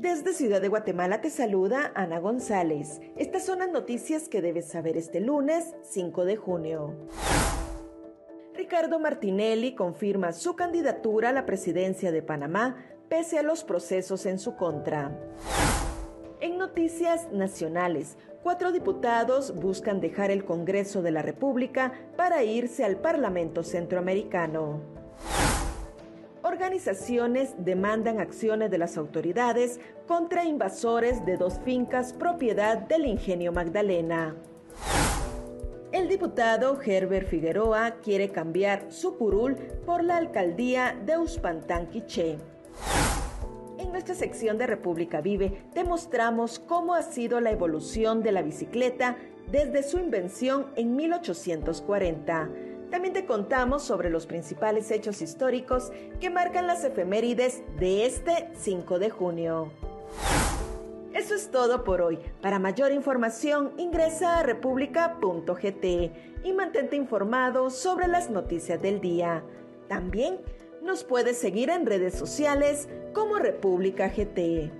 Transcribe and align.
Desde 0.00 0.32
Ciudad 0.32 0.62
de 0.62 0.68
Guatemala 0.68 1.20
te 1.20 1.28
saluda 1.28 1.92
Ana 1.94 2.20
González. 2.20 3.02
Estas 3.18 3.44
son 3.44 3.58
las 3.58 3.70
noticias 3.70 4.30
que 4.30 4.40
debes 4.40 4.66
saber 4.66 4.96
este 4.96 5.20
lunes 5.20 5.74
5 5.82 6.24
de 6.24 6.36
junio. 6.36 6.96
Ricardo 8.54 8.98
Martinelli 8.98 9.74
confirma 9.74 10.32
su 10.32 10.56
candidatura 10.56 11.28
a 11.28 11.32
la 11.34 11.44
presidencia 11.44 12.12
de 12.12 12.22
Panamá 12.22 12.82
pese 13.10 13.38
a 13.38 13.42
los 13.42 13.62
procesos 13.62 14.24
en 14.24 14.38
su 14.38 14.56
contra. 14.56 15.14
En 16.40 16.56
noticias 16.56 17.30
nacionales, 17.30 18.16
cuatro 18.42 18.72
diputados 18.72 19.54
buscan 19.54 20.00
dejar 20.00 20.30
el 20.30 20.46
Congreso 20.46 21.02
de 21.02 21.10
la 21.10 21.20
República 21.20 21.92
para 22.16 22.42
irse 22.42 22.84
al 22.84 22.96
Parlamento 22.96 23.62
Centroamericano. 23.62 24.99
Organizaciones 26.50 27.54
demandan 27.58 28.18
acciones 28.18 28.72
de 28.72 28.78
las 28.78 28.98
autoridades 28.98 29.78
contra 30.08 30.44
invasores 30.44 31.24
de 31.24 31.36
dos 31.36 31.60
fincas 31.64 32.12
propiedad 32.12 32.76
del 32.76 33.06
ingenio 33.06 33.52
Magdalena. 33.52 34.34
El 35.92 36.08
diputado 36.08 36.76
Herbert 36.82 37.28
Figueroa 37.28 38.00
quiere 38.02 38.30
cambiar 38.30 38.90
su 38.90 39.16
curul 39.16 39.54
por 39.86 40.02
la 40.02 40.16
alcaldía 40.16 41.00
de 41.06 41.18
Uspantán 41.18 41.86
Quiché. 41.88 42.38
En 43.78 43.92
nuestra 43.92 44.16
sección 44.16 44.58
de 44.58 44.66
República 44.66 45.20
Vive 45.20 45.62
te 45.72 45.84
mostramos 45.84 46.58
cómo 46.58 46.94
ha 46.94 47.02
sido 47.02 47.40
la 47.40 47.52
evolución 47.52 48.24
de 48.24 48.32
la 48.32 48.42
bicicleta 48.42 49.16
desde 49.52 49.84
su 49.84 49.98
invención 50.00 50.66
en 50.74 50.96
1840 50.96 52.50
también 52.90 53.14
te 53.14 53.24
contamos 53.24 53.82
sobre 53.82 54.10
los 54.10 54.26
principales 54.26 54.90
hechos 54.90 55.22
históricos 55.22 55.92
que 56.20 56.30
marcan 56.30 56.66
las 56.66 56.84
efemérides 56.84 57.62
de 57.78 58.06
este 58.06 58.50
5 58.54 58.98
de 58.98 59.10
junio. 59.10 59.72
Eso 61.14 61.34
es 61.34 61.50
todo 61.50 61.84
por 61.84 62.02
hoy. 62.02 62.18
Para 62.40 62.58
mayor 62.58 62.92
información 62.92 63.72
ingresa 63.78 64.38
a 64.38 64.42
república.gt 64.42 65.84
y 66.44 66.52
mantente 66.52 66.96
informado 66.96 67.70
sobre 67.70 68.08
las 68.08 68.30
noticias 68.30 68.80
del 68.80 69.00
día. 69.00 69.42
También 69.88 70.38
nos 70.82 71.04
puedes 71.04 71.36
seguir 71.38 71.70
en 71.70 71.86
redes 71.86 72.14
sociales 72.14 72.88
como 73.12 73.36
República 73.36 74.08
GT. 74.08 74.79